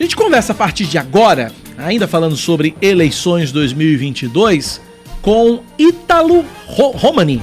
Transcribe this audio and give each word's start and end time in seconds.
A 0.00 0.02
gente 0.02 0.16
conversa 0.16 0.52
a 0.52 0.54
partir 0.54 0.86
de 0.86 0.96
agora, 0.96 1.52
ainda 1.76 2.08
falando 2.08 2.34
sobre 2.34 2.74
eleições 2.80 3.52
2022, 3.52 4.80
com 5.20 5.60
Ítalo 5.78 6.42
Romani. 6.66 7.42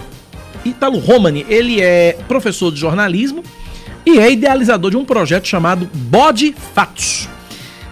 Ítalo 0.66 0.98
Romani, 0.98 1.46
ele 1.48 1.80
é 1.80 2.18
professor 2.28 2.72
de 2.72 2.80
jornalismo 2.80 3.44
e 4.04 4.18
é 4.18 4.32
idealizador 4.32 4.90
de 4.90 4.98
um 4.98 5.06
projeto 5.06 5.48
chamado 5.48 5.88
Bode 5.94 6.56
Fatos. 6.74 7.30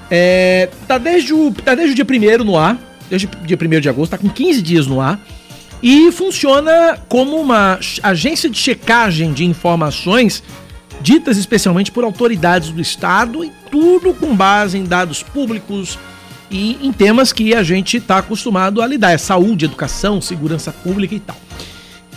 É, 0.09 0.67
tá, 0.87 0.97
desde 0.97 1.31
o, 1.31 1.53
tá 1.53 1.75
desde 1.75 2.01
o 2.01 2.03
dia 2.03 2.39
1 2.39 2.43
no 2.43 2.57
ar, 2.57 2.75
desde 3.07 3.27
o 3.27 3.45
dia 3.45 3.59
1 3.61 3.79
de 3.79 3.87
agosto, 3.87 4.11
tá 4.13 4.17
com 4.17 4.29
15 4.29 4.63
dias 4.63 4.87
no 4.87 4.99
ar. 4.99 5.23
E 5.83 6.11
funciona 6.11 6.97
como 7.07 7.39
uma 7.39 7.79
agência 8.01 8.49
de 8.49 8.57
checagem 8.57 9.31
de 9.31 9.45
informações 9.45 10.41
ditas 11.05 11.37
especialmente 11.37 11.91
por 11.91 12.03
autoridades 12.03 12.71
do 12.71 12.81
Estado 12.81 13.45
e 13.45 13.51
tudo 13.69 14.11
com 14.11 14.35
base 14.35 14.75
em 14.75 14.83
dados 14.83 15.21
públicos 15.21 15.99
e 16.49 16.79
em 16.81 16.91
temas 16.91 17.31
que 17.31 17.53
a 17.53 17.61
gente 17.61 17.97
está 17.97 18.17
acostumado 18.17 18.81
a 18.81 18.87
lidar: 18.87 19.11
é 19.11 19.17
saúde, 19.19 19.65
educação, 19.65 20.19
segurança 20.19 20.71
pública 20.71 21.13
e 21.13 21.19
tal. 21.19 21.37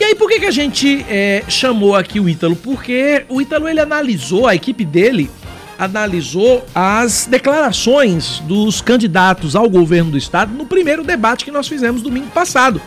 E 0.01 0.05
aí, 0.05 0.15
por 0.15 0.29
que, 0.29 0.41
que 0.41 0.47
a 0.47 0.51
gente 0.51 1.05
é, 1.07 1.45
chamou 1.49 1.95
aqui 1.95 2.19
o 2.19 2.29
Ítalo? 2.29 2.57
Porque 2.57 3.27
o 3.29 3.43
Ítalo 3.43 3.69
ele 3.69 3.81
analisou, 3.81 4.47
a 4.47 4.55
equipe 4.55 4.87
dele 4.87 5.31
analisou 5.79 6.65
as 6.75 7.27
declarações 7.27 8.41
dos 8.47 8.81
candidatos 8.81 9.55
ao 9.55 9.69
governo 9.69 10.13
do 10.13 10.19
estado 10.19 10.55
no 10.55 10.65
primeiro 10.65 11.05
debate 11.05 11.45
que 11.45 11.51
nós 11.51 11.69
fizemos 11.69 12.01
domingo 12.01 12.29
passado. 12.29 12.81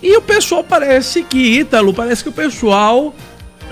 E 0.00 0.16
o 0.16 0.22
pessoal 0.22 0.62
parece 0.62 1.24
que, 1.24 1.60
Ítalo, 1.60 1.92
parece 1.92 2.22
que 2.22 2.28
o 2.28 2.32
pessoal 2.32 3.14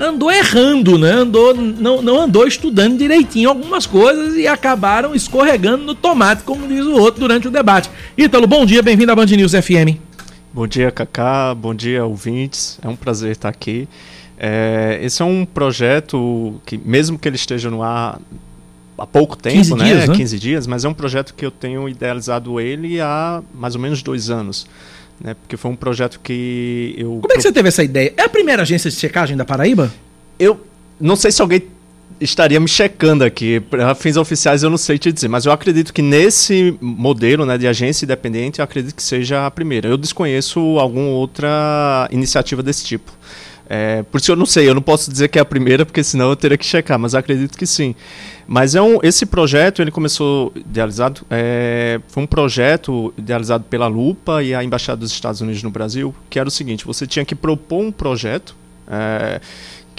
andou 0.01 0.33
errando, 0.33 0.99
né? 0.99 1.13
Andou, 1.13 1.55
não, 1.55 2.01
não 2.01 2.23
andou 2.23 2.47
estudando 2.47 2.97
direitinho 2.97 3.51
algumas 3.51 3.87
coisas 3.87 4.35
e 4.35 4.47
acabaram 4.47 5.15
escorregando 5.15 5.85
no 5.85 5.95
tomate, 5.95 6.43
como 6.43 6.67
diz 6.67 6.87
o 6.87 6.95
outro, 6.95 7.21
durante 7.21 7.47
o 7.47 7.51
debate. 7.51 7.91
Ítalo, 8.17 8.47
bom 8.47 8.65
dia, 8.65 8.83
bem-vindo 8.83 9.13
à 9.13 9.15
Band 9.15 9.27
News 9.27 9.53
FM. 9.53 9.99
Bom 10.53 10.67
dia, 10.67 10.91
Cacá, 10.91 11.55
bom 11.55 11.75
dia, 11.75 12.05
ouvintes. 12.05 12.79
É 12.83 12.89
um 12.89 12.97
prazer 12.97 13.33
estar 13.33 13.51
aqui. 13.51 13.87
É, 14.39 14.99
esse 15.03 15.21
é 15.21 15.25
um 15.25 15.45
projeto 15.45 16.61
que, 16.65 16.79
mesmo 16.79 17.19
que 17.19 17.29
ele 17.29 17.37
esteja 17.37 17.71
no 17.71 17.83
ar 17.83 18.19
há 18.97 19.07
pouco 19.07 19.37
tempo, 19.37 19.57
15 19.57 19.75
né? 19.77 19.85
Dias, 19.85 20.09
né? 20.09 20.15
15 20.15 20.39
dias, 20.39 20.67
mas 20.67 20.85
é 20.85 20.89
um 20.89 20.95
projeto 20.95 21.35
que 21.35 21.45
eu 21.45 21.51
tenho 21.51 21.87
idealizado 21.89 22.59
ele 22.59 23.01
há 23.01 23.43
mais 23.55 23.75
ou 23.75 23.81
menos 23.81 24.03
dois 24.03 24.31
anos 24.31 24.67
né? 25.21 25.35
Porque 25.35 25.57
foi 25.57 25.71
um 25.71 25.77
projeto 25.77 26.19
que 26.21 26.95
eu. 26.97 27.19
Como 27.21 27.33
é 27.33 27.37
que 27.37 27.43
você 27.43 27.53
teve 27.53 27.69
essa 27.69 27.85
ideia? 27.85 28.13
É 28.17 28.23
a 28.23 28.29
primeira 28.29 28.63
agência 28.63 28.91
de 28.91 28.97
checagem 28.97 29.37
da 29.37 29.45
Paraíba? 29.45 29.93
Eu 30.39 30.61
não 30.99 31.17
sei 31.17 31.31
se 31.31 31.43
alguém 31.43 31.63
estaria 32.21 32.59
me 32.59 32.69
checando 32.69 33.25
aqui. 33.25 33.61
Para 33.61 33.95
fins 33.95 34.17
oficiais 34.17 34.63
eu 34.63 34.71
não 34.71 34.79
sei 34.79 34.99
te 34.99 35.13
dizer, 35.13 35.29
mas 35.29 35.45
eu 35.45 35.53
acredito 35.53 35.93
que 35.93 36.03
nesse 36.03 36.77
modelo 36.81 37.45
né, 37.45 37.57
de 37.57 37.67
agência 37.67 38.05
independente, 38.05 38.61
eu 38.61 38.65
acredito 38.65 38.95
que 38.95 39.03
seja 39.03 39.47
a 39.47 39.51
primeira. 39.51 39.89
Eu 39.89 39.97
desconheço 39.97 40.61
alguma 40.79 41.09
outra 41.09 42.09
iniciativa 42.11 42.63
desse 42.63 42.85
tipo. 42.85 43.13
É, 43.73 44.03
por 44.03 44.19
isso 44.21 44.33
eu 44.33 44.35
não 44.35 44.47
sei, 44.47 44.69
eu 44.69 44.75
não 44.75 44.83
posso 44.83 45.09
dizer 45.09 45.29
que 45.29 45.39
é 45.39 45.43
a 45.43 45.45
primeira, 45.45 45.87
porque 45.87 46.03
senão 46.03 46.31
eu 46.31 46.35
teria 46.35 46.59
que 46.59 46.67
checar, 46.67 46.99
mas 46.99 47.15
acredito 47.15 47.57
que 47.57 47.65
sim. 47.65 47.95
Mas 48.45 48.75
é 48.75 48.83
um, 48.83 48.99
esse 49.01 49.25
projeto, 49.25 49.81
ele 49.81 49.93
começou 49.93 50.53
idealizado, 50.57 51.21
é, 51.31 52.01
foi 52.09 52.25
um 52.25 52.27
projeto 52.27 53.15
idealizado 53.17 53.63
pela 53.71 53.87
Lupa 53.87 54.43
e 54.43 54.53
a 54.53 54.65
Embaixada 54.65 54.97
dos 54.97 55.13
Estados 55.13 55.41
Unidos 55.41 55.63
no 55.63 55.71
Brasil, 55.71 56.13
que 56.29 56.37
era 56.37 56.49
o 56.49 56.51
seguinte, 56.51 56.85
você 56.85 57.07
tinha 57.07 57.25
que 57.25 57.37
propor 57.37 57.81
um 57.85 57.93
projeto 57.93 58.57
é, 58.89 59.41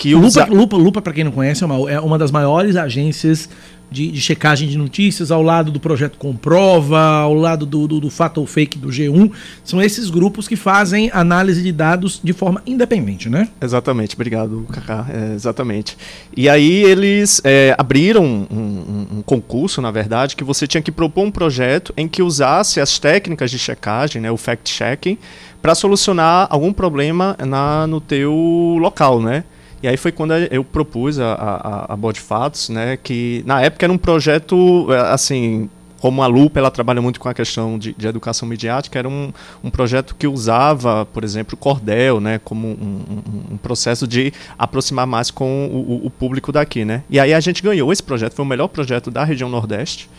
que 0.02 0.16
Lupa, 0.16 0.26
usa... 0.26 0.46
Lupa, 0.46 0.78
Lupa 0.78 1.00
para 1.00 1.14
quem 1.14 1.24
não 1.24 1.32
conhece, 1.32 1.64
é 1.64 1.68
uma, 1.68 1.92
é 1.92 2.00
uma 2.00 2.18
das 2.18 2.32
maiores 2.32 2.76
agências 2.76 3.48
de, 3.92 4.10
de, 4.10 4.20
checagem 4.20 4.68
de 4.68 4.76
notícias, 4.76 5.30
ao 5.30 5.44
lado 5.44 5.72
do 5.72 5.80
projeto 5.80 6.18
Comprova, 6.18 6.98
ao 7.00 7.36
lado 7.36 7.68
do, 7.68 7.88
do, 7.88 8.00
do 8.00 8.10
Fato 8.10 8.40
ou 8.40 8.48
Fake 8.48 8.80
do 8.80 8.88
G1. 8.88 9.32
São 9.64 9.80
esses 9.80 10.10
grupos 10.10 10.48
que 10.48 10.56
fazem 10.56 11.12
análise 11.14 11.62
de 11.62 11.72
dados 11.72 12.20
de 12.24 12.34
forma 12.34 12.64
independente, 12.66 13.30
né? 13.30 13.48
Exatamente, 13.62 14.16
obrigado, 14.16 14.66
Kaká. 14.72 15.06
É, 15.14 15.36
exatamente. 15.36 15.96
E 16.36 16.50
aí 16.50 16.84
eles 16.84 17.40
é, 17.44 17.76
abriram 17.78 18.26
um, 18.26 18.48
um, 18.50 19.18
um, 19.18 19.22
concurso, 19.22 19.84
na 19.84 19.92
verdade, 19.92 20.36
que 20.36 20.44
você 20.44 20.66
tinha 20.66 20.82
que 20.82 20.92
propor 20.92 21.26
um 21.26 21.32
projeto 21.32 21.94
em 21.96 22.08
que 22.08 22.24
usasse 22.24 22.80
as 22.80 22.98
técnicas 22.98 23.52
de 23.52 23.60
checagem, 23.60 24.20
né, 24.20 24.32
o 24.32 24.38
fact-checking, 24.38 25.20
para 25.62 25.76
solucionar 25.76 26.48
algum 26.50 26.74
problema 26.74 27.38
na, 27.46 27.86
no 27.86 28.02
teu 28.02 28.34
local, 28.80 29.22
né? 29.22 29.44
E 29.84 29.88
aí 29.88 29.98
foi 29.98 30.12
quando 30.12 30.34
eu 30.34 30.64
propus 30.64 31.20
a, 31.20 31.34
a, 31.34 31.94
a 31.94 32.14
Fatos, 32.16 32.70
né, 32.70 32.98
que 32.98 33.44
na 33.46 33.62
época 33.62 33.86
era 33.86 33.92
um 33.92 33.98
projeto, 33.98 34.88
é, 34.92 35.00
assim, 35.12 35.70
como 36.00 36.22
a 36.22 36.28
Lupa 36.28 36.60
ela 36.60 36.70
trabalha 36.70 37.02
muito 37.02 37.20
com 37.20 37.30
a 37.30 37.34
questão 37.34 37.78
de, 37.78 37.94
de 37.94 38.08
educação 38.08 38.48
midiática, 38.48 38.98
era 38.98 39.10
um, 39.10 39.32
um 39.64 39.70
projeto 39.70 40.16
que 40.16 40.28
usava, 40.28 41.06
por 41.06 41.24
exemplo, 41.24 41.56
o 41.56 41.58
cordel, 41.58 42.20
né, 42.20 42.40
como 42.44 42.68
um, 42.68 42.72
um, 42.72 43.54
um 43.54 43.58
processo 43.58 44.08
de 44.08 44.32
aproximar 44.58 45.08
mais 45.08 45.32
com 45.32 45.68
o, 45.68 46.06
o, 46.06 46.10
público 46.10 46.52
daqui, 46.52 46.86
né. 46.86 47.04
E 47.10 47.20
aí 47.20 47.34
a 47.34 47.40
gente 47.40 47.64
ganhou 47.64 47.92
esse 47.92 48.04
projeto, 48.04 48.34
foi 48.34 48.46
o 48.46 48.48
melhor 48.48 48.68
projeto 48.68 49.10
da 49.10 49.24
região 49.24 49.50
Nordeste, 49.50 50.10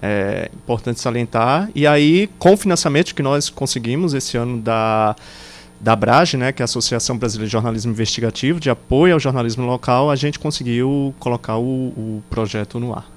é 0.00 0.50
importante 0.52 1.00
salientar. 1.00 1.70
E 1.74 1.86
aí, 1.86 2.28
com 2.38 2.54
o 2.54 2.56
financiamento 2.56 3.14
que 3.14 3.22
nós 3.22 3.48
conseguimos 3.48 4.14
esse 4.14 4.36
ano 4.36 4.60
da 4.60 5.14
da 5.82 5.96
Brage, 5.96 6.36
né, 6.36 6.52
que 6.52 6.62
é 6.62 6.64
a 6.64 6.66
Associação 6.66 7.18
Brasileira 7.18 7.48
de 7.48 7.52
Jornalismo 7.52 7.90
Investigativo, 7.90 8.60
de 8.60 8.70
apoio 8.70 9.14
ao 9.14 9.20
jornalismo 9.20 9.66
local, 9.66 10.10
a 10.10 10.16
gente 10.16 10.38
conseguiu 10.38 11.12
colocar 11.18 11.58
o, 11.58 11.88
o 11.88 12.22
projeto 12.30 12.78
no 12.78 12.94
ar. 12.94 13.10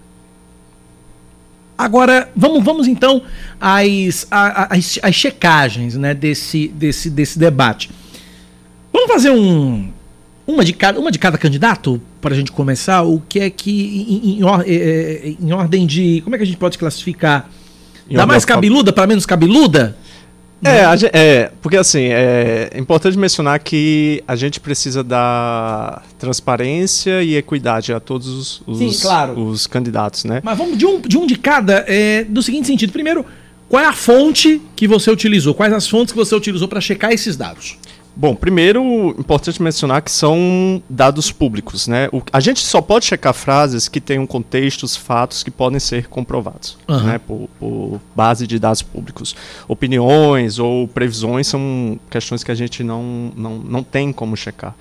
Agora, 1.78 2.31
vamos, 2.36 2.64
vamos 2.64 2.88
então 2.88 3.22
às, 3.62 4.26
às, 4.31 5.00
às 5.03 5.14
checagens 5.14 5.96
né, 5.96 6.16
desse, 6.16 6.70
desse, 6.70 7.09
desse 7.09 7.38
debate. 7.38 7.92
Vamos 8.92 9.12
fazer 9.12 9.30
um, 9.30 9.92
uma, 10.47 10.66
de 10.66 10.74
cada, 10.74 11.00
uma 11.00 11.12
de 11.12 11.20
cada 11.20 11.38
candidato 11.38 12.02
para 12.20 12.34
a 12.34 12.38
gente 12.38 12.52
começar? 12.52 13.03
O 13.03 13.22
que 13.30 13.42
é 13.42 13.50
que, 13.52 13.70
em, 13.70 14.40
em, 14.40 14.42
em, 14.42 15.38
em, 15.40 15.53
ordem 15.53 15.86
de. 15.86 16.22
Como 16.24 16.36
é 16.36 16.40
que 16.40 16.44
a 16.44 16.47
gente 16.47 16.58
pode 16.58 16.80
classificar? 16.80 17.47
da 18.09 18.26
mais 18.26 18.46
cabeluda 18.46 18.94
para 18.94 19.06
menos 19.06 19.26
cabeluda? 19.26 19.97
É, 20.63 20.97
gente, 20.97 21.11
é, 21.16 21.51
porque 21.61 21.77
assim, 21.77 22.05
é 22.11 22.71
importante 22.75 23.17
mencionar 23.17 23.59
que 23.59 24.23
a 24.27 24.35
gente 24.35 24.59
precisa 24.59 25.03
dar 25.03 26.03
transparência 26.17 27.21
e 27.21 27.35
equidade 27.35 27.93
a 27.93 27.99
todos 27.99 28.61
os, 28.66 28.77
Sim, 28.77 29.01
claro. 29.01 29.39
os 29.39 29.67
candidatos, 29.67 30.23
né? 30.23 30.41
Mas 30.43 30.57
vamos 30.57 30.77
de 30.77 30.85
um 30.85 30.99
de, 30.99 31.17
um 31.17 31.27
de 31.27 31.35
cada, 31.35 31.85
é, 31.88 32.23
do 32.23 32.41
seguinte 32.41 32.67
sentido. 32.67 32.91
Primeiro, 32.91 33.25
qual 33.67 33.83
é 33.83 33.85
a 33.85 33.93
fonte 33.93 34.61
que 34.75 34.88
você 34.88 35.11
utilizou? 35.11 35.53
Quais 35.53 35.73
as 35.73 35.88
fontes 35.88 36.13
que 36.13 36.17
você 36.17 36.35
utilizou 36.35 36.67
para 36.67 36.79
checar 36.79 37.11
esses 37.11 37.35
dados? 37.35 37.77
Bom, 38.16 38.34
primeiro, 38.34 39.09
importante 39.20 39.62
mencionar 39.62 40.02
que 40.02 40.09
são 40.09 40.81
dados 40.90 41.31
públicos, 41.31 41.86
né? 41.86 42.08
O, 42.14 42.22
a 42.31 42.40
gente 42.40 42.62
só 42.62 42.81
pode 42.81 43.06
checar 43.06 43.34
frases 43.34 43.90
que 43.90 44.00
tenham 44.00 44.26
contextos, 44.26 44.96
fatos 44.96 45.44
que 45.44 45.52
podem 45.52 45.80
ser 45.80 46.08
comprovados, 46.08 46.78
uhum. 46.88 47.03
né? 47.03 47.20
Por, 47.20 47.50
por, 47.59 48.02
base 48.16 48.48
de 48.48 48.58
dados 48.58 48.81
públicos. 48.81 49.36
Opiniões 49.68 50.59
ou 50.59 50.88
previsões 50.88 51.48
são 51.48 52.00
questões 52.09 52.42
que 52.42 52.52
a 52.52 52.56
gente 52.56 52.84
não, 52.84 53.34
não, 53.36 53.58
não 53.58 53.84
tem 53.84 54.14
como 54.14 54.38
checar. 54.38 54.74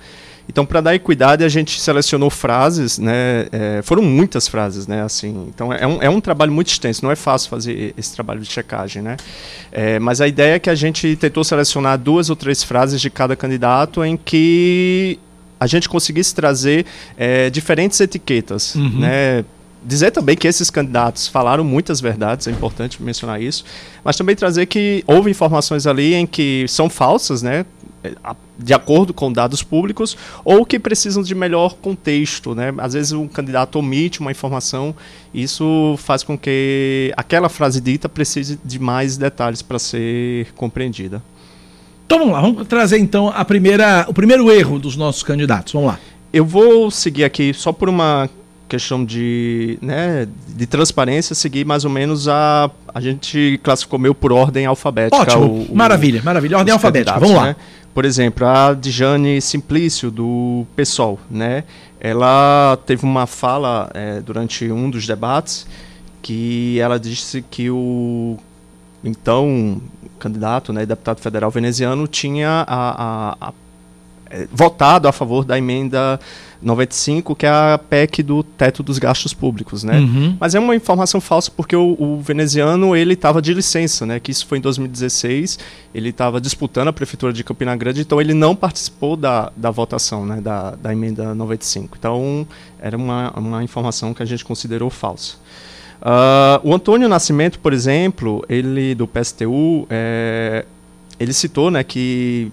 Então, 0.47 0.65
para 0.65 0.79
dar 0.79 0.95
equidade, 0.95 1.43
a 1.43 1.49
gente 1.49 1.79
selecionou 1.79 2.29
frases, 2.29 2.99
né? 2.99 3.47
É, 3.51 3.81
foram 3.83 4.03
muitas 4.03 4.47
frases, 4.47 4.87
né? 4.87 5.03
Assim, 5.03 5.47
então 5.49 5.73
é 5.73 5.85
um, 5.87 6.01
é 6.03 6.09
um 6.09 6.21
trabalho 6.21 6.51
muito 6.51 6.67
extenso. 6.67 7.03
Não 7.03 7.11
é 7.11 7.15
fácil 7.15 7.49
fazer 7.49 7.93
esse 7.97 8.13
trabalho 8.13 8.41
de 8.41 8.51
checagem, 8.51 9.01
né? 9.01 9.17
É, 9.71 9.99
mas 9.99 10.21
a 10.21 10.27
ideia 10.27 10.55
é 10.55 10.59
que 10.59 10.69
a 10.69 10.75
gente 10.75 11.15
tentou 11.15 11.43
selecionar 11.43 11.97
duas 11.97 12.29
ou 12.29 12.35
três 12.35 12.63
frases 12.63 13.01
de 13.01 13.09
cada 13.09 13.35
candidato 13.35 14.03
em 14.03 14.15
que 14.15 15.19
a 15.59 15.67
gente 15.67 15.89
conseguisse 15.89 16.35
trazer 16.35 16.85
é, 17.17 17.49
diferentes 17.49 17.99
etiquetas, 17.99 18.75
uhum. 18.75 18.99
né? 18.99 19.45
dizer 19.85 20.09
também 20.11 20.35
que 20.35 20.47
esses 20.47 20.69
candidatos 20.69 21.27
falaram 21.27 21.63
muitas 21.63 22.01
verdades, 22.01 22.47
é 22.47 22.51
importante 22.51 23.01
mencionar 23.01 23.39
isso, 23.41 23.63
mas 24.03 24.17
também 24.17 24.35
trazer 24.35 24.65
que 24.65 25.03
houve 25.05 25.29
informações 25.29 25.85
ali 25.85 26.15
em 26.15 26.25
que 26.25 26.65
são 26.67 26.89
falsas, 26.89 27.43
né? 27.43 27.65
De 28.57 28.73
acordo 28.73 29.13
com 29.13 29.31
dados 29.31 29.61
públicos 29.61 30.17
ou 30.43 30.65
que 30.65 30.79
precisam 30.79 31.21
de 31.21 31.35
melhor 31.35 31.75
contexto, 31.75 32.55
né? 32.55 32.73
Às 32.77 32.93
vezes 32.93 33.11
um 33.11 33.27
candidato 33.27 33.77
omite 33.77 34.19
uma 34.19 34.31
informação, 34.31 34.95
isso 35.33 35.95
faz 35.97 36.23
com 36.23 36.37
que 36.37 37.13
aquela 37.17 37.49
frase 37.49 37.81
dita 37.81 38.07
precise 38.07 38.59
de 38.63 38.79
mais 38.79 39.17
detalhes 39.17 39.61
para 39.61 39.79
ser 39.79 40.47
compreendida. 40.55 41.21
Então 42.05 42.19
vamos 42.19 42.33
lá, 42.33 42.41
vamos 42.41 42.67
trazer 42.67 42.99
então 42.99 43.29
a 43.29 43.43
primeira, 43.43 44.05
o 44.07 44.13
primeiro 44.13 44.51
erro 44.51 44.79
dos 44.79 44.95
nossos 44.95 45.23
candidatos. 45.23 45.73
Vamos 45.73 45.89
lá. 45.89 45.99
Eu 46.31 46.45
vou 46.45 46.91
seguir 46.91 47.23
aqui 47.23 47.53
só 47.53 47.71
por 47.71 47.89
uma 47.89 48.29
questão 48.67 49.03
de, 49.05 49.77
né, 49.81 50.27
de 50.47 50.65
transparência, 50.65 51.35
seguir 51.35 51.65
mais 51.65 51.85
ou 51.85 51.91
menos 51.91 52.27
a. 52.27 52.69
A 52.93 53.01
gente 53.01 53.59
classificou 53.63 53.99
meio 53.99 54.15
por 54.15 54.31
ordem 54.31 54.65
alfabética. 54.65 55.21
Ótimo, 55.21 55.65
o, 55.69 55.75
maravilha, 55.75 56.21
maravilha. 56.23 56.57
Ordem 56.57 56.73
alfabética, 56.73 57.19
vamos 57.19 57.35
lá. 57.35 57.47
Né? 57.47 57.55
Por 57.95 58.03
exemplo, 58.03 58.45
a 58.45 58.73
Dijane 58.73 59.41
Simplício, 59.41 60.11
do 60.11 60.67
PSOL, 60.75 61.17
né? 61.31 61.63
Ela 61.97 62.77
teve 62.85 63.05
uma 63.05 63.25
fala 63.25 63.89
é, 63.93 64.19
durante 64.19 64.69
um 64.69 64.89
dos 64.89 65.07
debates 65.07 65.65
que 66.21 66.77
ela 66.77 66.99
disse 66.99 67.41
que 67.41 67.69
o 67.69 68.37
então 69.01 69.81
candidato, 70.19 70.73
né, 70.73 70.85
deputado 70.85 71.21
federal 71.21 71.49
veneziano, 71.49 72.05
tinha 72.05 72.65
a, 72.67 73.35
a, 73.37 73.47
a, 73.47 73.53
é, 74.29 74.45
votado 74.51 75.07
a 75.07 75.13
favor 75.13 75.45
da 75.45 75.57
emenda 75.57 76.19
95, 76.65 77.35
que 77.35 77.45
é 77.45 77.49
a 77.49 77.77
PEC 77.77 78.23
do 78.23 78.41
teto 78.43 78.81
dos 78.81 78.97
gastos 78.97 79.33
públicos, 79.33 79.83
né? 79.83 79.99
Uhum. 79.99 80.35
Mas 80.39 80.55
é 80.55 80.59
uma 80.59 80.75
informação 80.75 81.21
falsa 81.21 81.51
porque 81.55 81.75
o, 81.75 81.95
o 81.99 82.19
veneziano 82.19 82.95
ele 82.95 83.13
estava 83.13 83.39
de 83.39 83.53
licença, 83.53 84.05
né? 84.05 84.19
Que 84.19 84.31
isso 84.31 84.47
foi 84.47 84.57
em 84.57 84.61
2016. 84.61 85.59
Ele 85.93 86.09
estava 86.09 86.41
disputando 86.41 86.87
a 86.87 86.93
prefeitura 86.93 87.31
de 87.31 87.43
Campina 87.43 87.75
Grande, 87.75 88.01
então 88.01 88.19
ele 88.19 88.33
não 88.33 88.55
participou 88.55 89.15
da, 89.15 89.51
da 89.55 89.69
votação, 89.69 90.25
né? 90.25 90.41
Da, 90.41 90.71
da 90.71 90.91
emenda 90.91 91.35
95. 91.35 91.95
Então 91.99 92.47
era 92.79 92.97
uma, 92.97 93.31
uma 93.37 93.63
informação 93.63 94.13
que 94.13 94.23
a 94.23 94.25
gente 94.25 94.43
considerou 94.43 94.89
falsa. 94.89 95.35
Uh, 96.01 96.67
o 96.69 96.73
Antônio 96.73 97.07
Nascimento, 97.07 97.59
por 97.59 97.73
exemplo, 97.73 98.43
ele 98.49 98.93
do 98.95 99.07
PSTU, 99.07 99.87
é, 99.89 100.65
ele 101.19 101.33
citou, 101.33 101.71
né, 101.71 101.83
que 101.83 102.51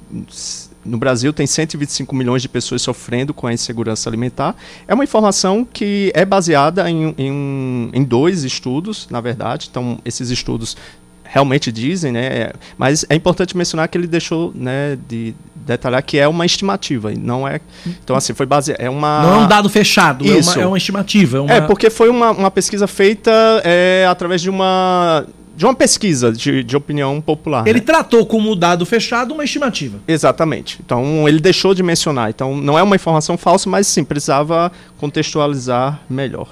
no 0.85 0.99
Brasil 0.99 1.33
tem 1.33 1.47
125 1.47 2.15
milhões 2.15 2.43
de 2.43 2.49
pessoas 2.49 2.83
sofrendo 2.83 3.33
com 3.33 3.47
a 3.47 3.53
insegurança 3.53 4.09
alimentar. 4.09 4.57
É 4.87 4.95
uma 4.95 5.05
informação 5.05 5.65
que 5.65 6.11
é 6.15 6.25
baseada 6.25 6.91
em, 6.91 7.15
em, 7.17 7.91
em 7.93 8.05
dois 8.05 8.43
estudos, 8.45 9.07
na 9.11 9.21
verdade. 9.21 9.69
Então, 9.71 9.99
esses 10.05 10.31
estudos 10.31 10.77
realmente 11.25 11.73
dizem, 11.73 12.13
né? 12.13 12.51
Mas 12.77 13.07
é 13.09 13.15
importante 13.15 13.57
mencionar 13.57 13.89
que 13.89 13.97
ele 13.97 14.07
deixou, 14.07 14.53
né, 14.55 14.99
de 15.09 15.35
detalhar 15.55 16.03
que 16.03 16.19
é 16.19 16.29
uma 16.29 16.45
estimativa, 16.45 17.11
não 17.17 17.49
é. 17.49 17.61
Então 17.87 18.15
assim 18.15 18.35
foi 18.35 18.45
base, 18.45 18.75
é 18.79 18.91
uma. 18.91 19.23
Não 19.23 19.35
é 19.35 19.39
um 19.45 19.49
dado 19.49 19.71
fechado, 19.71 20.27
Isso. 20.27 20.51
É, 20.51 20.57
uma, 20.57 20.63
é 20.63 20.67
uma 20.67 20.77
estimativa. 20.77 21.39
É, 21.39 21.41
uma... 21.41 21.53
é 21.55 21.61
porque 21.63 21.89
foi 21.89 22.11
uma, 22.11 22.33
uma 22.33 22.51
pesquisa 22.51 22.87
feita 22.87 23.31
é, 23.65 24.07
através 24.11 24.43
de 24.43 24.51
uma 24.51 25.25
de 25.57 25.65
uma 25.65 25.75
pesquisa 25.75 26.33
de, 26.33 26.63
de 26.63 26.77
opinião 26.77 27.21
popular. 27.21 27.67
Ele 27.67 27.79
né? 27.79 27.85
tratou 27.85 28.25
como 28.25 28.55
dado 28.57 28.87
fechado 28.87 29.35
uma 29.35 29.45
estimativa. 29.45 29.99
Exatamente. 30.09 30.79
Então 30.85 31.29
ele 31.29 31.41
deixou 31.41 31.75
de 31.75 31.83
mencionar. 31.83 32.31
Então 32.31 32.57
não 32.57 32.79
é 32.79 32.83
uma 32.83 32.97
informação 32.97 33.37
falsa, 33.37 33.69
mas 33.69 33.87
sim 33.87 34.05
precisava 34.05 34.73
contextualizar 34.99 36.01
melhor. 36.09 36.49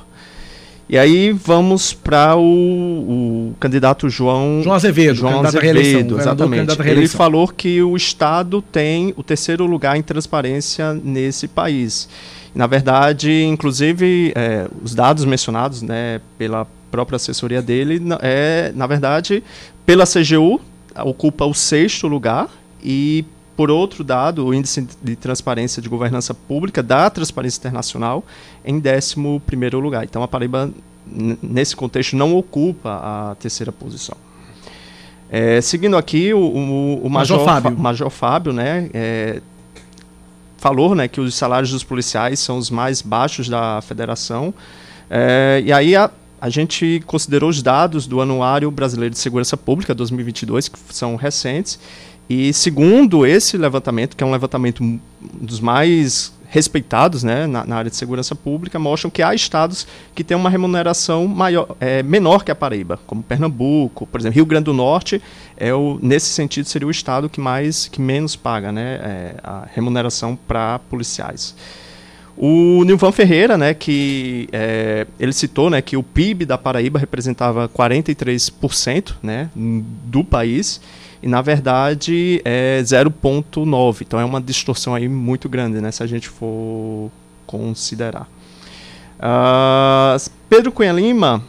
E 0.89 0.99
aí 0.99 1.31
vamos 1.31 1.93
para 1.93 2.37
o, 2.37 2.43
o, 2.43 3.55
candidato 3.61 4.11
João 4.11 4.61
João 4.61 4.75
Azevedo, 4.75 5.15
João 5.15 5.47
Azevedo, 5.47 6.19
exatamente. 6.19 6.83
Ele 6.83 7.07
falou 7.07 7.47
que 7.47 7.81
o 7.81 7.97
Estado 7.97 8.61
tem 8.61 9.15
o 9.17 9.23
terceiro 9.23 9.67
lugar 9.67 9.97
em 9.97 10.03
transparência 10.03 10.93
nesse 10.93 11.47
país. 11.47 12.09
Na 12.53 12.67
verdade, 12.67 13.45
inclusive, 13.45 14.33
é, 14.35 14.67
os 14.83 14.93
dados 14.93 15.25
mencionados 15.25 15.81
né, 15.81 16.21
pela 16.37 16.67
própria 16.91 17.17
assessoria 17.17 17.63
dele, 17.63 18.01
é, 18.21 18.73
na 18.75 18.87
verdade, 18.87 19.43
pela 19.87 20.05
CGU, 20.05 20.61
ocupa 21.05 21.45
o 21.45 21.55
sexto 21.55 22.07
lugar 22.09 22.49
e 22.83 23.25
por 23.61 23.71
outro 23.71 24.03
dado, 24.03 24.47
o 24.47 24.55
índice 24.55 24.89
de 25.03 25.15
transparência 25.15 25.83
de 25.83 25.89
governança 25.89 26.33
pública 26.33 26.83
da 26.83 27.11
Transparência 27.11 27.59
Internacional 27.59 28.25
em 28.65 28.79
11 28.79 29.17
lugar. 29.77 30.03
Então 30.03 30.23
a 30.23 30.29
Paraíba, 30.29 30.71
nesse 31.07 31.77
contexto, 31.77 32.17
não 32.17 32.35
ocupa 32.35 32.91
a 32.91 33.35
terceira 33.35 33.71
posição. 33.71 34.17
É, 35.31 35.61
seguindo 35.61 35.95
aqui, 35.99 36.33
o, 36.33 36.39
o, 36.39 37.07
o 37.07 37.11
Major, 37.11 37.39
Major, 37.39 37.45
Fábio, 37.45 37.79
Major 37.79 38.11
Fábio 38.11 38.53
né, 38.55 38.89
é, 38.95 39.43
falou 40.57 40.95
né, 40.95 41.07
que 41.07 41.21
os 41.21 41.35
salários 41.35 41.71
dos 41.71 41.85
policiais 41.85 42.41
são 42.41 42.57
os 42.57 42.71
mais 42.71 43.03
baixos 43.03 43.47
da 43.47 43.83
federação. 43.83 44.55
É, 45.11 45.63
e 45.67 45.71
aí 45.71 45.95
a, 45.95 46.11
a 46.41 46.49
gente 46.49 47.03
considerou 47.07 47.51
os 47.51 47.63
dados 47.63 48.07
do 48.07 48.21
Anuário 48.21 48.71
Brasileiro 48.71 49.13
de 49.13 49.19
Segurança 49.19 49.57
Pública 49.57 49.95
2022, 49.95 50.69
que 50.69 50.79
são 50.91 51.17
recentes, 51.17 51.79
e 52.29 52.53
segundo 52.53 53.27
esse 53.27 53.59
levantamento, 53.59 54.17
que 54.17 54.23
é 54.23 54.27
um 54.27 54.31
levantamento 54.31 55.01
dos 55.21 55.61
mais 55.61 56.33
respeitados 56.49 57.23
né, 57.23 57.47
na, 57.47 57.65
na, 57.65 57.77
área 57.77 57.91
de 57.91 57.97
segurança 57.97 58.35
pública, 58.35 58.79
mostram 58.79 59.11
que 59.11 59.23
há 59.23 59.35
estados 59.35 59.87
que 60.15 60.25
têm 60.25 60.37
uma 60.37 60.51
remuneração 60.51 61.27
maior, 61.27 61.77
é, 61.79 62.03
menor 62.03 62.45
que 62.45 62.51
a 62.51 62.55
Paraíba, 62.55 62.99
como 63.07 63.23
Pernambuco, 63.23 64.07
por 64.07 64.21
exemplo, 64.21 64.35
Rio 64.35 64.47
Grande 64.47 64.65
do 64.65 64.73
Norte, 64.73 65.23
é 65.57 65.73
o, 65.73 65.99
nesse 66.03 66.27
sentido 66.27 66.67
seria 66.67 66.89
o 66.89 66.91
estado 66.91 67.29
que 67.29 67.41
mais 67.41 67.87
que 67.87 68.01
menos 68.01 68.35
paga 68.35 68.73
né, 68.73 69.01
é, 69.03 69.35
a 69.43 69.67
remuneração 69.73 70.37
para 70.37 70.81
policiais. 70.81 71.55
O 72.43 72.85
Nilvan 72.85 73.13
Ferreira, 73.13 73.59
né, 73.59 73.75
que 73.75 74.49
é, 74.51 75.07
ele 75.19 75.31
citou 75.31 75.69
né, 75.69 75.83
que 75.83 75.95
o 75.95 76.03
PIB 76.03 76.47
da 76.47 76.57
Paraíba 76.57 76.99
representava 76.99 77.69
43% 77.69 79.13
né, 79.23 79.51
do 79.55 80.25
país, 80.25 80.81
e 81.23 81.29
na 81.29 81.43
verdade 81.43 82.41
é 82.43 82.81
0,9. 82.81 83.99
Então 84.01 84.19
é 84.19 84.25
uma 84.25 84.41
distorção 84.41 84.95
aí 84.95 85.07
muito 85.07 85.51
grande, 85.51 85.83
né, 85.83 85.91
se 85.93 86.03
a 86.03 86.07
gente 86.07 86.31
for 86.31 87.11
considerar. 87.47 88.27
Uh, 89.19 90.31
Pedro 90.49 90.73
Cunha 90.73 90.93
Lima, 90.93 91.45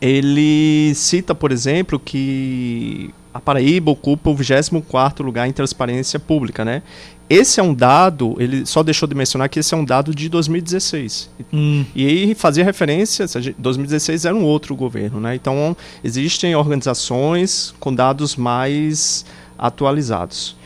ele 0.00 0.92
cita, 0.94 1.34
por 1.34 1.50
exemplo, 1.50 1.98
que 1.98 3.12
a 3.34 3.40
Paraíba 3.40 3.90
ocupa 3.90 4.30
o 4.30 4.36
24º 4.36 5.24
lugar 5.24 5.48
em 5.48 5.52
transparência 5.52 6.20
pública, 6.20 6.64
né? 6.64 6.82
Esse 7.28 7.58
é 7.58 7.62
um 7.62 7.74
dado, 7.74 8.36
ele 8.38 8.64
só 8.64 8.84
deixou 8.84 9.08
de 9.08 9.14
mencionar 9.14 9.48
que 9.48 9.58
esse 9.58 9.74
é 9.74 9.76
um 9.76 9.84
dado 9.84 10.14
de 10.14 10.28
2016. 10.28 11.28
Hum. 11.52 11.84
E 11.94 12.06
aí 12.06 12.34
fazia 12.34 12.64
referência, 12.64 13.26
2016 13.58 14.24
era 14.24 14.34
um 14.34 14.44
outro 14.44 14.76
governo, 14.76 15.20
né? 15.20 15.34
Então 15.34 15.76
existem 16.04 16.54
organizações 16.54 17.74
com 17.80 17.92
dados 17.92 18.36
mais 18.36 19.24
atualizados. 19.58 20.56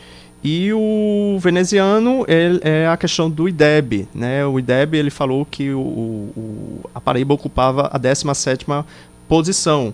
E 0.43 0.71
o 0.73 1.37
veneziano 1.39 2.25
é, 2.27 2.87
a 2.87 2.97
questão 2.97 3.29
do 3.29 3.47
IDEB, 3.47 4.07
né? 4.13 4.45
O 4.45 4.59
IDEB 4.59 4.97
ele 4.97 5.11
falou 5.11 5.45
que 5.45 5.71
o, 5.71 5.79
o 5.79 6.79
a 6.93 7.01
Paraíba 7.01 7.33
ocupava 7.33 7.89
a 7.91 7.99
17ª 7.99 8.85
posição. 9.27 9.93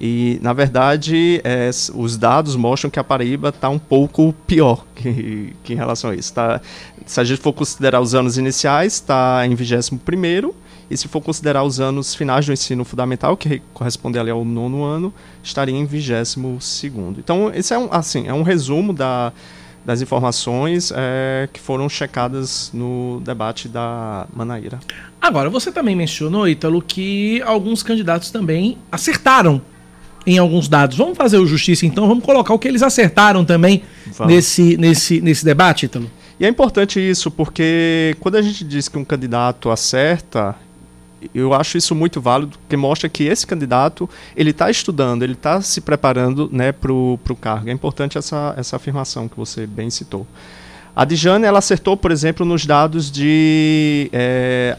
E, 0.00 0.38
na 0.42 0.52
verdade, 0.52 1.40
é, 1.42 1.70
os 1.94 2.16
dados 2.16 2.54
mostram 2.54 2.90
que 2.90 2.98
a 2.98 3.04
Paraíba 3.04 3.48
está 3.48 3.68
um 3.68 3.78
pouco 3.78 4.34
pior 4.46 4.84
que, 4.94 5.54
que, 5.64 5.72
em 5.72 5.76
relação 5.76 6.10
a 6.10 6.14
isso. 6.14 6.32
Tá, 6.32 6.60
se 7.06 7.20
a 7.20 7.24
gente 7.24 7.40
for 7.40 7.52
considerar 7.52 8.00
os 8.00 8.14
anos 8.14 8.36
iniciais, 8.36 8.94
está 8.94 9.46
em 9.46 9.54
21 9.54 10.52
e 10.88 10.96
se 10.96 11.08
for 11.08 11.20
considerar 11.20 11.64
os 11.64 11.80
anos 11.80 12.14
finais 12.14 12.46
do 12.46 12.52
ensino 12.52 12.84
fundamental, 12.84 13.36
que 13.36 13.60
corresponde 13.74 14.18
ali 14.18 14.30
ao 14.30 14.44
nono 14.44 14.84
ano, 14.84 15.12
estaria 15.42 15.74
em 15.74 15.84
22 15.84 16.36
Então, 17.18 17.50
esse 17.52 17.74
é 17.74 17.78
um, 17.78 17.88
assim, 17.90 18.28
é 18.28 18.32
um 18.32 18.42
resumo 18.42 18.92
da, 18.92 19.32
das 19.84 20.00
informações 20.00 20.92
é, 20.94 21.48
que 21.52 21.58
foram 21.58 21.88
checadas 21.88 22.70
no 22.72 23.20
debate 23.24 23.68
da 23.68 24.28
Manaíra. 24.32 24.78
Agora, 25.20 25.50
você 25.50 25.72
também 25.72 25.96
mencionou, 25.96 26.46
Ítalo, 26.46 26.80
que 26.80 27.42
alguns 27.42 27.82
candidatos 27.82 28.30
também 28.30 28.78
acertaram 28.92 29.60
em 30.26 30.38
alguns 30.38 30.68
dados. 30.68 30.96
Vamos 30.96 31.16
fazer 31.16 31.38
o 31.38 31.46
justiça 31.46 31.86
então, 31.86 32.08
vamos 32.08 32.24
colocar 32.24 32.52
o 32.52 32.58
que 32.58 32.66
eles 32.66 32.82
acertaram 32.82 33.44
também 33.44 33.82
nesse, 34.26 34.76
nesse, 34.76 35.20
nesse 35.20 35.44
debate, 35.44 35.86
Ítalo. 35.86 36.10
E 36.38 36.44
é 36.44 36.48
importante 36.48 37.00
isso, 37.00 37.30
porque 37.30 38.14
quando 38.20 38.36
a 38.36 38.42
gente 38.42 38.64
diz 38.64 38.88
que 38.88 38.98
um 38.98 39.04
candidato 39.04 39.70
acerta, 39.70 40.54
eu 41.34 41.54
acho 41.54 41.78
isso 41.78 41.94
muito 41.94 42.20
válido, 42.20 42.58
porque 42.58 42.76
mostra 42.76 43.08
que 43.08 43.24
esse 43.24 43.46
candidato 43.46 44.08
ele 44.36 44.50
está 44.50 44.70
estudando, 44.70 45.22
ele 45.22 45.32
está 45.32 45.62
se 45.62 45.80
preparando 45.80 46.48
né, 46.52 46.72
para 46.72 46.92
o 46.92 47.18
cargo. 47.40 47.70
É 47.70 47.72
importante 47.72 48.18
essa, 48.18 48.54
essa 48.56 48.76
afirmação 48.76 49.28
que 49.28 49.36
você 49.36 49.66
bem 49.66 49.88
citou. 49.88 50.26
A 50.94 51.04
Dijane 51.04 51.44
ela 51.44 51.58
acertou, 51.58 51.96
por 51.96 52.10
exemplo, 52.10 52.44
nos 52.44 52.66
dados 52.66 53.10
de 53.10 54.10
é, 54.12 54.76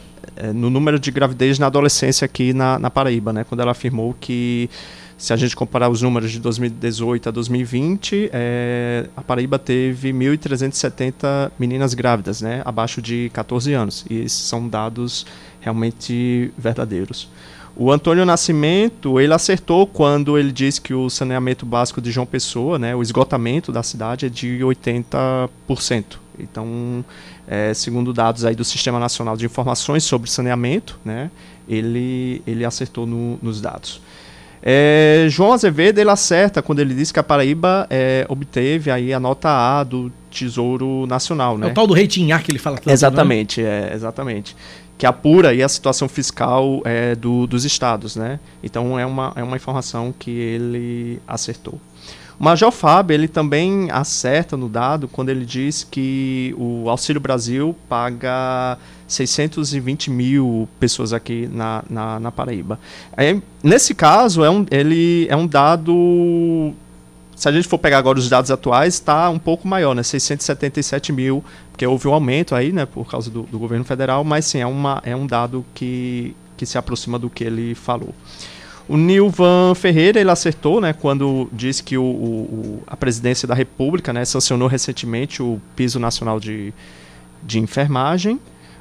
no 0.54 0.70
número 0.70 1.00
de 1.00 1.12
gravidez 1.12 1.58
na 1.58 1.68
adolescência 1.68 2.26
aqui 2.26 2.54
na, 2.54 2.78
na 2.78 2.90
Paraíba, 2.90 3.34
né, 3.34 3.44
quando 3.44 3.62
ela 3.62 3.72
afirmou 3.72 4.16
que 4.20 4.70
se 5.18 5.34
a 5.34 5.36
gente 5.36 5.56
comparar 5.56 5.90
os 5.90 6.04
números 6.04 6.32
de 6.32 6.40
2018 6.40 7.30
a 7.30 7.32
2020, 7.32 8.30
é, 8.32 9.10
a 9.16 9.22
Paraíba 9.22 9.58
teve 9.58 10.14
1.370 10.14 11.52
meninas 11.58 11.96
grávidas, 11.96 12.40
né, 12.42 12.62
abaixo 12.64 13.02
de 13.02 13.32
14 13.34 13.74
anos. 13.74 14.06
E 14.10 14.20
esses 14.20 14.38
são 14.38 14.68
dados 14.68 15.26
realmente 15.60 16.52
verdadeiros. 16.56 17.28
O 17.76 17.92
Antônio 17.92 18.26
Nascimento, 18.26 19.20
ele 19.20 19.34
acertou 19.34 19.88
quando 19.88 20.38
ele 20.38 20.52
disse 20.52 20.80
que 20.80 20.94
o 20.94 21.10
saneamento 21.10 21.66
básico 21.66 22.00
de 22.00 22.12
João 22.12 22.26
Pessoa, 22.26 22.78
né, 22.78 22.96
o 22.96 23.02
esgotamento 23.02 23.72
da 23.72 23.82
cidade 23.82 24.28
é 24.28 24.30
de 24.30 24.60
80%. 24.60 25.50
Então, 26.40 27.04
é, 27.48 27.74
segundo 27.74 28.14
dados 28.14 28.46
aí 28.46 28.54
do 28.54 28.64
Sistema 28.64 29.00
Nacional 29.00 29.36
de 29.36 29.46
Informações 29.46 30.04
sobre 30.04 30.30
Saneamento, 30.30 31.00
né, 31.04 31.32
ele, 31.68 32.42
ele 32.46 32.64
acertou 32.64 33.08
no, 33.08 33.40
nos 33.42 33.60
dados. 33.62 34.00
É, 34.62 35.28
João 35.30 35.54
Azevedo 35.54 36.00
ele 36.00 36.10
acerta 36.10 36.62
quando 36.62 36.80
ele 36.80 36.94
diz 36.94 37.12
que 37.12 37.20
a 37.20 37.24
Paraíba 37.24 37.88
é, 37.90 38.26
obteve 38.28 38.92
aí 38.92 39.14
a 39.14 39.20
nota 39.20 39.50
A 39.50 39.84
do 39.84 40.12
Tesouro 40.32 41.06
Nacional, 41.08 41.58
né? 41.58 41.68
É 41.68 41.72
o 41.72 41.74
tal 41.74 41.88
do 41.88 41.94
rating 41.94 42.32
A 42.32 42.40
que 42.40 42.52
ele 42.52 42.60
fala 42.60 42.78
tanto, 42.78 42.90
Exatamente, 42.90 43.62
é, 43.62 43.92
exatamente. 43.94 44.56
que 44.98 45.06
apura 45.06 45.50
aí 45.50 45.62
a 45.62 45.70
situação 45.70 46.10
fiscal 46.10 46.82
é, 46.86 47.16
do, 47.16 47.46
dos 47.46 47.66
estados, 47.66 48.16
né? 48.16 48.40
Então 48.64 49.00
é 49.00 49.06
uma, 49.06 49.32
é 49.36 49.44
uma 49.44 49.56
informação 49.56 50.14
que 50.18 50.32
ele 50.32 51.20
acertou. 51.28 51.80
O 52.40 52.44
Major 52.44 52.72
Fábio, 52.72 53.16
ele 53.16 53.28
também 53.28 53.90
acerta 53.92 54.56
no 54.56 54.70
dado 54.70 55.08
quando 55.08 55.30
ele 55.30 55.46
diz 55.46 55.84
que 55.84 56.54
o 56.58 56.90
Auxílio 56.90 57.20
Brasil 57.20 57.76
paga 57.90 58.78
620 59.08 60.12
mil 60.12 60.70
pessoas 60.80 61.14
aqui 61.14 61.50
na, 61.52 61.84
na, 61.90 62.20
na 62.20 62.32
Paraíba. 62.32 62.80
É, 63.16 63.40
nesse 63.64 63.96
caso, 63.96 64.44
é 64.44 64.50
um, 64.50 64.66
ele 64.70 65.26
é 65.30 65.36
um 65.36 65.48
dado 65.48 66.74
se 67.38 67.48
a 67.48 67.52
gente 67.52 67.68
for 67.68 67.78
pegar 67.78 68.00
agora 68.00 68.18
os 68.18 68.28
dados 68.28 68.50
atuais, 68.50 68.96
está 68.96 69.30
um 69.30 69.38
pouco 69.38 69.68
maior, 69.68 69.94
né? 69.94 70.02
677 70.02 71.14
mil, 71.14 71.46
porque 71.72 71.86
houve 71.86 72.08
um 72.08 72.14
aumento 72.14 72.56
aí, 72.56 72.72
né, 72.74 72.84
por 72.88 73.08
causa 73.08 73.30
do, 73.30 73.44
do, 73.44 73.60
governo 73.60 73.86
federal, 73.86 74.24
mas 74.24 74.46
sim, 74.46 74.60
é, 74.60 74.66
uma, 74.66 75.04
é 75.06 75.16
um 75.16 75.28
dado 75.28 75.64
que, 75.76 76.36
que 76.58 76.66
se 76.66 76.80
aproxima 76.80 77.20
do 77.20 77.30
que 77.30 77.44
ele 77.44 77.76
falou. 77.76 78.14
O 78.88 78.96
Nilvan 78.96 79.76
Ferreira, 79.76 80.20
ele 80.20 80.32
acertou, 80.32 80.80
né, 80.80 80.94
quando 80.94 81.50
disse 81.52 81.84
que 81.84 81.98
o, 81.98 82.04
o, 82.04 82.84
a 82.88 82.96
presidência 82.96 83.46
da 83.46 83.54
República, 83.54 84.14
né, 84.14 84.24
sancionou 84.24 84.68
recentemente 84.68 85.44
o 85.44 85.60
piso 85.76 86.00
nacional 86.00 86.40
de, 86.40 86.74
de 87.44 87.60
enfermagem. 87.60 88.40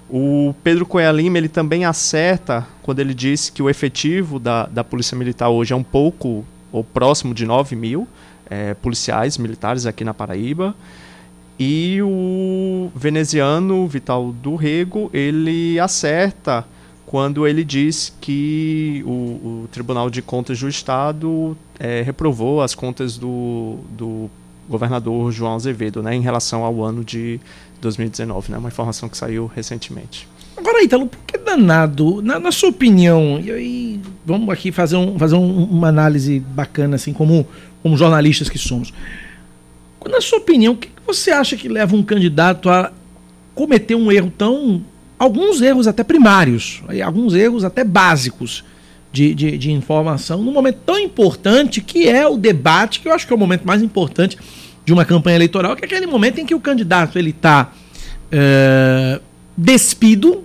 O 0.09 0.55
Pedro 0.63 0.87
Coelho 0.87 1.17
Lima, 1.17 1.39
ele 1.39 1.49
também 1.49 1.85
acerta 1.85 2.65
quando 2.83 3.01
ele 3.01 3.13
disse 3.13 3.51
que 3.51 3.61
o 3.61 3.69
efetivo 3.69 4.39
da, 4.39 4.67
da 4.67 4.85
Polícia 4.85 5.17
Militar 5.17 5.49
hoje 5.49 5.73
é 5.73 5.77
um 5.77 5.83
pouco, 5.83 6.45
ou 6.71 6.85
próximo 6.85 7.35
de 7.35 7.45
9 7.45 7.75
mil, 7.75 8.07
é, 8.49 8.75
policiais 8.75 9.37
militares 9.37 9.87
aqui 9.87 10.05
na 10.05 10.15
Paraíba. 10.15 10.73
E 11.59 12.01
o 12.03 12.93
veneziano 12.95 13.89
Vital 13.89 14.33
do 14.33 14.55
Rego, 14.55 15.11
ele 15.13 15.81
acerta 15.81 16.65
quando 17.07 17.47
ele 17.47 17.65
diz 17.65 18.13
que 18.21 19.03
o, 19.07 19.11
o 19.11 19.69
Tribunal 19.71 20.11
de 20.11 20.21
Contas 20.21 20.59
do 20.59 20.69
Estado 20.69 21.57
é, 21.79 22.03
reprovou 22.03 22.61
as 22.61 22.75
contas 22.75 23.17
do, 23.17 23.79
do 23.97 24.29
governador 24.69 25.31
João 25.31 25.55
Azevedo 25.55 26.03
né, 26.03 26.15
em 26.15 26.21
relação 26.21 26.65
ao 26.65 26.83
ano 26.83 27.05
de 27.05 27.41
2019. 27.81 28.53
Né, 28.53 28.59
uma 28.59 28.69
informação 28.69 29.09
que 29.09 29.17
saiu 29.17 29.51
recentemente. 29.55 30.29
Agora, 30.57 30.83
Ítalo, 30.83 31.07
por 31.07 31.19
que 31.27 31.39
danado, 31.39 32.21
na, 32.23 32.41
na 32.41 32.51
sua 32.51 32.71
opinião, 32.71 33.41
e 33.43 33.51
aí 33.51 34.01
vamos 34.25 34.49
aqui 34.49 34.73
fazer, 34.73 34.97
um, 34.97 35.19
fazer 35.19 35.37
um, 35.37 35.65
uma 35.65 35.89
análise 35.89 36.41
bacana, 36.41 36.97
assim, 36.97 37.13
como 37.13 37.47
como 37.87 37.97
jornalistas 37.97 38.49
que 38.49 38.59
somos. 38.59 38.93
Na 40.11 40.21
sua 40.21 40.39
opinião, 40.39 40.73
o 40.73 40.77
que 40.77 40.91
você 41.07 41.31
acha 41.31 41.57
que 41.57 41.69
leva 41.69 41.95
um 41.95 42.03
candidato 42.03 42.69
a 42.69 42.93
cometer 43.55 43.95
um 43.95 44.11
erro 44.11 44.33
tão. 44.37 44.83
Alguns 45.19 45.61
erros 45.63 45.87
até 45.87 46.05
primários, 46.05 46.83
alguns 47.05 47.35
erros 47.35 47.65
até 47.65 47.85
básicos 47.85 48.65
de, 49.13 49.35
de, 49.35 49.57
de 49.57 49.73
informação, 49.73 50.43
num 50.43 50.53
momento 50.53 50.79
tão 50.85 50.99
importante 50.99 51.81
que 51.81 52.09
é 52.09 52.27
o 52.27 52.37
debate, 52.37 53.01
que 53.01 53.09
eu 53.09 53.13
acho 53.13 53.27
que 53.27 53.33
é 53.33 53.37
o 53.37 53.39
momento 53.39 53.67
mais 53.67 53.83
importante 53.83 54.37
de 54.85 54.93
uma 54.93 55.05
campanha 55.05 55.37
eleitoral, 55.37 55.75
que 55.75 55.85
é 55.85 55.87
aquele 55.87 56.07
momento 56.07 56.39
em 56.39 56.47
que 56.47 56.55
o 56.55 56.61
candidato 56.61 57.19
ele 57.19 57.31
está 57.31 57.73
é, 58.31 59.21
despido 59.57 60.45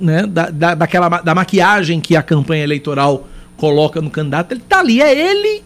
né, 0.00 0.26
da, 0.26 0.50
da, 0.50 0.74
daquela, 0.74 1.08
da 1.20 1.34
maquiagem 1.34 2.00
que 2.00 2.16
a 2.16 2.22
campanha 2.22 2.64
eleitoral 2.64 3.28
coloca 3.56 4.00
no 4.00 4.10
candidato, 4.10 4.52
ele 4.52 4.60
está 4.60 4.80
ali, 4.80 5.00
é 5.00 5.14
ele 5.14 5.62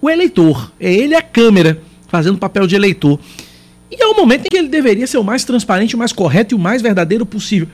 o 0.00 0.10
eleitor. 0.10 0.72
É 0.80 0.92
ele 0.92 1.14
a 1.14 1.22
câmera 1.22 1.80
fazendo 2.08 2.36
papel 2.36 2.66
de 2.66 2.74
eleitor. 2.74 3.18
E 3.92 4.02
é 4.02 4.06
o 4.06 4.16
momento 4.16 4.46
em 4.46 4.48
que 4.48 4.56
ele 4.56 4.68
deveria 4.68 5.06
ser 5.06 5.18
o 5.18 5.24
mais 5.24 5.44
transparente, 5.44 5.94
o 5.94 5.98
mais 5.98 6.14
correto 6.14 6.54
e 6.54 6.56
o 6.56 6.58
mais 6.58 6.80
verdadeiro 6.80 7.26
possível. 7.26 7.68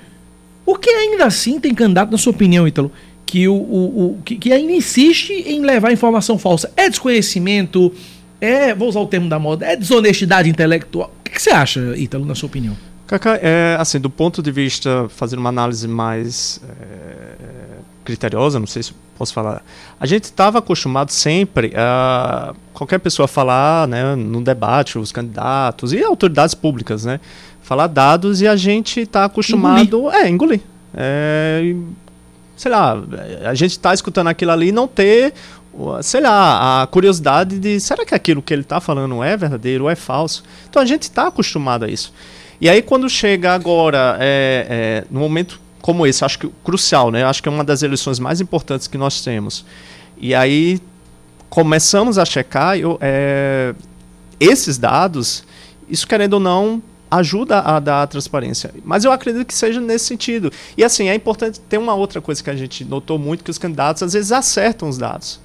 Por 0.65 0.81
que 0.81 0.91
ainda 0.91 1.25
assim 1.25 1.61
tem 1.61 1.73
candidato, 1.73 2.11
na 2.11 2.19
sua 2.19 2.33
opinião, 2.33 2.67
Ítalo, 2.67 2.91
que, 3.25 3.47
o, 3.47 3.55
o, 3.55 4.17
o 4.19 4.23
que, 4.25 4.35
que, 4.35 4.53
ainda 4.53 4.73
insiste 4.73 5.31
em 5.31 5.61
levar 5.61 5.93
informação 5.93 6.37
falsa? 6.37 6.73
É 6.77 6.91
desconhecimento? 6.91 7.93
É, 8.41 8.75
vou 8.75 8.89
usar 8.89 9.01
o 9.01 9.07
termo 9.07 9.29
da 9.29 9.39
moda, 9.39 9.65
é 9.65 9.77
desonestidade 9.77 10.49
intelectual? 10.49 11.13
O 11.21 11.23
que, 11.23 11.31
que 11.31 11.41
você 11.41 11.51
acha, 11.51 11.97
Ítalo, 11.97 12.25
na 12.25 12.35
sua 12.35 12.49
opinião? 12.49 12.77
Cacá, 13.07 13.39
é, 13.41 13.77
assim, 13.79 14.01
do 14.01 14.11
ponto 14.11 14.43
de 14.43 14.51
vista, 14.51 15.09
fazendo 15.09 15.39
uma 15.39 15.49
análise 15.49 15.87
mais 15.87 16.61
é, 16.69 17.79
criteriosa, 18.05 18.59
não 18.59 18.67
sei 18.67 18.83
se 18.83 18.93
posso 19.19 19.35
falar. 19.35 19.63
A 19.99 20.07
gente 20.07 20.25
estava 20.25 20.59
acostumado 20.59 21.11
sempre 21.11 21.73
a 21.77 22.55
qualquer 22.73 22.99
pessoa 22.99 23.27
falar, 23.27 23.89
né, 23.89 24.15
no 24.15 24.41
debate, 24.41 24.99
os 24.99 25.11
candidatos 25.11 25.93
e 25.93 26.03
autoridades 26.03 26.55
públicas, 26.55 27.05
né, 27.05 27.19
falar 27.61 27.89
dados 27.89 28.41
e 28.41 28.47
a 28.47 28.55
gente 28.55 29.01
está 29.01 29.25
acostumado, 29.25 29.99
engolir. 29.99 30.15
é, 30.15 30.29
engolir. 30.29 30.61
É, 30.95 31.75
sei 32.57 32.71
lá, 32.71 32.97
a 33.45 33.55
gente 33.55 33.73
está 33.73 33.93
escutando 33.93 34.29
aquilo 34.29 34.53
ali 34.53 34.69
e 34.69 34.73
não 34.73 34.89
ter, 34.89 35.35
sei 36.03 36.21
lá, 36.21 36.83
a 36.83 36.87
curiosidade 36.87 37.59
de 37.59 37.79
será 37.81 38.05
que 38.05 38.15
aquilo 38.15 38.41
que 38.41 38.55
ele 38.55 38.63
está 38.63 38.81
falando 38.81 39.23
é 39.23 39.37
verdadeiro 39.37 39.85
ou 39.85 39.91
é 39.91 39.95
falso? 39.95 40.43
Então 40.71 40.81
a 40.81 40.87
gente 40.87 41.03
está 41.03 41.27
acostumado 41.27 41.85
a 41.85 41.89
isso. 41.89 42.13
E 42.61 42.69
aí 42.69 42.83
quando 42.83 43.09
chega 43.09 43.55
agora, 43.55 44.17
é, 44.21 44.67
é, 44.69 45.05
no 45.11 45.21
momento 45.21 45.61
como 45.89 46.07
esse, 46.07 46.23
acho 46.23 46.39
que 46.39 46.51
crucial, 46.63 47.11
né? 47.11 47.25
Acho 47.25 47.43
que 47.43 47.49
é 47.49 47.51
uma 47.51 47.65
das 47.65 47.83
eleições 47.83 48.19
mais 48.19 48.43
importantes 48.43 48.87
que 48.87 48.99
nós 48.99 49.23
temos. 49.23 49.65
E 50.19 50.35
aí 50.35 50.83
começamos 51.49 52.19
a 52.19 52.27
checar 52.27 52.77
eu, 52.77 52.99
é, 53.01 53.75
esses 54.39 54.77
dados, 54.77 55.45
isso 55.89 56.07
querendo 56.07 56.35
ou 56.35 56.41
não 56.41 56.83
ajuda 57.11 57.61
a 57.61 57.81
dar 57.81 58.03
a 58.03 58.07
transparência. 58.07 58.71
Mas 58.85 59.07
eu 59.07 59.11
acredito 59.11 59.47
que 59.47 59.55
seja 59.55 59.81
nesse 59.81 60.05
sentido. 60.05 60.53
E 60.77 60.85
assim, 60.85 61.09
é 61.09 61.15
importante 61.15 61.59
ter 61.59 61.79
uma 61.79 61.95
outra 61.95 62.21
coisa 62.21 62.45
que 62.45 62.51
a 62.51 62.55
gente 62.55 62.85
notou 62.85 63.19
muito, 63.19 63.43
que 63.43 63.51
os 63.51 63.57
candidatos 63.57 64.03
às 64.03 64.13
vezes 64.13 64.31
acertam 64.31 64.91
os 64.91 64.99
dados. 64.99 65.41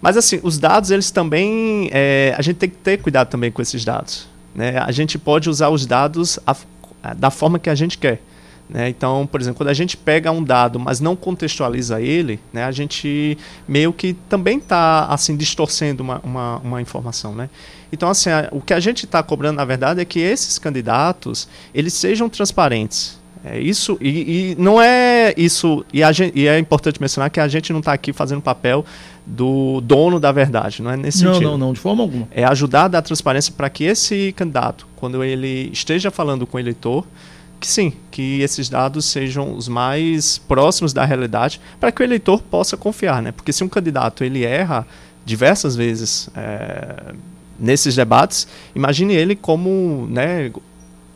Mas 0.00 0.16
assim, 0.16 0.38
os 0.44 0.56
dados, 0.56 0.92
eles 0.92 1.10
também. 1.10 1.90
É, 1.90 2.32
a 2.38 2.42
gente 2.42 2.58
tem 2.58 2.70
que 2.70 2.76
ter 2.76 2.98
cuidado 2.98 3.26
também 3.26 3.50
com 3.50 3.60
esses 3.60 3.84
dados. 3.84 4.28
Né? 4.54 4.78
A 4.78 4.92
gente 4.92 5.18
pode 5.18 5.50
usar 5.50 5.70
os 5.70 5.84
dados 5.84 6.38
a, 6.46 6.54
a, 7.02 7.12
da 7.12 7.28
forma 7.28 7.58
que 7.58 7.68
a 7.68 7.74
gente 7.74 7.98
quer. 7.98 8.20
Né? 8.68 8.88
Então, 8.88 9.26
por 9.26 9.40
exemplo, 9.40 9.58
quando 9.58 9.68
a 9.68 9.74
gente 9.74 9.96
pega 9.96 10.32
um 10.32 10.42
dado, 10.42 10.78
mas 10.78 11.00
não 11.00 11.14
contextualiza 11.14 12.00
ele, 12.00 12.40
né, 12.52 12.64
a 12.64 12.72
gente 12.72 13.36
meio 13.68 13.92
que 13.92 14.14
também 14.28 14.58
está 14.58 15.06
assim 15.06 15.36
distorcendo 15.36 16.02
uma, 16.02 16.20
uma, 16.24 16.56
uma, 16.58 16.82
informação. 16.82 17.34
Né? 17.34 17.50
Então, 17.92 18.08
assim, 18.08 18.30
a, 18.30 18.48
o 18.50 18.60
que 18.60 18.72
a 18.72 18.80
gente 18.80 19.04
está 19.04 19.22
cobrando, 19.22 19.56
na 19.56 19.64
verdade, 19.64 20.00
é 20.00 20.04
que 20.04 20.18
esses 20.18 20.58
candidatos 20.58 21.46
eles 21.74 21.92
sejam 21.92 22.28
transparentes. 22.28 23.22
É 23.46 23.60
isso 23.60 23.98
e, 24.00 24.52
e 24.52 24.56
não 24.58 24.80
é 24.80 25.34
isso 25.36 25.84
e, 25.92 26.00
gente, 26.14 26.32
e, 26.34 26.48
é 26.48 26.58
importante 26.58 26.98
mencionar 26.98 27.28
que 27.28 27.38
a 27.38 27.46
gente 27.46 27.74
não 27.74 27.80
está 27.80 27.92
aqui 27.92 28.10
fazendo 28.10 28.40
papel 28.40 28.86
do 29.26 29.82
dono 29.82 30.18
da 30.18 30.32
verdade, 30.32 30.82
não 30.82 30.90
é 30.90 30.96
nesse 30.96 31.22
não, 31.22 31.34
sentido. 31.34 31.50
Não, 31.50 31.58
não, 31.58 31.72
de 31.74 31.78
forma 31.80 32.02
alguma. 32.02 32.26
É 32.30 32.42
ajudar 32.44 32.84
a 32.84 32.88
dar 32.88 33.02
transparência 33.02 33.52
para 33.54 33.68
que 33.68 33.84
esse 33.84 34.32
candidato, 34.34 34.86
quando 34.96 35.22
ele 35.22 35.68
esteja 35.70 36.10
falando 36.10 36.46
com 36.46 36.56
o 36.56 36.60
eleitor, 36.60 37.06
que 37.64 37.70
sim, 37.70 37.94
que 38.10 38.42
esses 38.42 38.68
dados 38.68 39.06
sejam 39.06 39.56
os 39.56 39.68
mais 39.68 40.36
próximos 40.36 40.92
da 40.92 41.02
realidade 41.02 41.58
para 41.80 41.90
que 41.90 42.02
o 42.02 42.04
eleitor 42.04 42.42
possa 42.42 42.76
confiar, 42.76 43.22
né? 43.22 43.32
Porque 43.32 43.54
se 43.54 43.64
um 43.64 43.68
candidato 43.70 44.22
ele 44.22 44.44
erra 44.44 44.86
diversas 45.24 45.74
vezes 45.74 46.28
é, 46.36 47.14
nesses 47.58 47.96
debates, 47.96 48.46
imagine 48.76 49.14
ele 49.14 49.34
como, 49.34 50.06
né, 50.10 50.52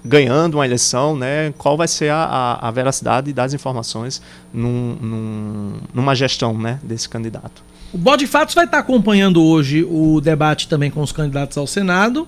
ganhando 0.03 0.55
uma 0.55 0.65
eleição, 0.65 1.15
né, 1.15 1.53
qual 1.59 1.77
vai 1.77 1.87
ser 1.87 2.11
a, 2.11 2.25
a, 2.25 2.69
a 2.69 2.71
veracidade 2.71 3.31
das 3.31 3.53
informações 3.53 4.23
num, 4.51 4.97
num, 4.99 5.73
numa 5.93 6.15
gestão, 6.15 6.57
né, 6.57 6.81
desse 6.83 7.11
candidato. 7.11 7.63
O 7.93 7.99
Bode 7.99 8.27
Fatos 8.27 8.55
vai 8.55 8.65
estar 8.65 8.79
acompanhando 8.79 9.43
hoje 9.43 9.85
o 9.85 10.19
debate 10.19 10.67
também 10.67 10.91
com 10.91 11.03
os 11.03 11.13
candidatos 11.13 11.59
ao 11.59 11.67
Senado 11.67 12.27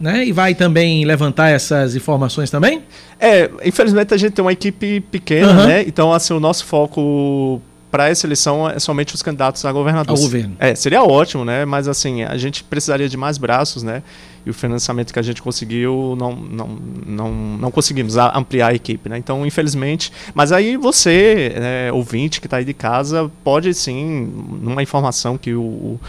né? 0.00 0.24
E 0.24 0.32
vai 0.32 0.54
também 0.54 1.04
levantar 1.04 1.50
essas 1.50 1.94
informações 1.94 2.50
também? 2.50 2.82
É, 3.18 3.50
infelizmente 3.64 4.14
a 4.14 4.16
gente 4.16 4.32
tem 4.32 4.42
uma 4.42 4.52
equipe 4.52 5.00
pequena, 5.00 5.50
uhum. 5.50 5.66
né? 5.66 5.82
Então, 5.82 6.12
assim, 6.12 6.32
o 6.32 6.40
nosso 6.40 6.64
foco 6.64 7.60
para 7.90 8.08
essa 8.08 8.26
eleição 8.26 8.70
é 8.70 8.78
somente 8.78 9.14
os 9.14 9.22
candidatos 9.22 9.64
a 9.64 9.72
governador. 9.72 10.16
Ao 10.16 10.22
governo. 10.22 10.56
É, 10.58 10.74
seria 10.74 11.02
ótimo, 11.02 11.44
né? 11.44 11.64
Mas 11.64 11.88
assim, 11.88 12.22
a 12.22 12.36
gente 12.36 12.62
precisaria 12.62 13.08
de 13.08 13.16
mais 13.16 13.36
braços, 13.36 13.82
né? 13.82 14.02
E 14.46 14.48
o 14.48 14.54
financiamento 14.54 15.12
que 15.12 15.18
a 15.18 15.22
gente 15.22 15.42
conseguiu, 15.42 16.16
não, 16.18 16.34
não, 16.34 16.78
não, 17.04 17.32
não 17.32 17.70
conseguimos 17.70 18.16
ampliar 18.16 18.68
a 18.68 18.74
equipe, 18.74 19.08
né? 19.08 19.18
Então, 19.18 19.44
infelizmente. 19.44 20.12
Mas 20.32 20.52
aí 20.52 20.76
você, 20.76 21.52
né, 21.58 21.92
ouvinte 21.92 22.40
que 22.40 22.46
está 22.46 22.58
aí 22.58 22.64
de 22.64 22.72
casa, 22.72 23.30
pode 23.44 23.74
sim, 23.74 24.32
numa 24.62 24.82
informação 24.82 25.36
que 25.36 25.52
o, 25.52 26.00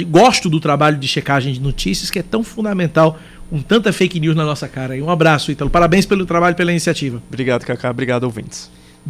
gosto 0.09 0.49
do 0.49 0.59
trabalho 0.59 0.97
de 0.97 1.07
checagem 1.07 1.53
de 1.53 1.61
notícias, 1.61 2.11
que 2.11 2.19
é 2.19 2.23
tão 2.23 2.43
fundamental 2.43 3.17
com 3.49 3.61
tanta 3.61 3.93
fake 3.93 4.19
news 4.19 4.35
na 4.35 4.43
nossa 4.43 4.67
cara. 4.67 4.95
Um 4.95 5.09
abraço, 5.09 5.49
Ítalo. 5.49 5.69
Parabéns 5.69 6.05
pelo 6.05 6.25
trabalho, 6.25 6.55
pela 6.57 6.71
iniciativa. 6.71 7.23
Obrigado, 7.29 7.63
Cacá. 7.63 7.89
Obrigado, 7.89 8.25
ouvintes. 8.25 8.69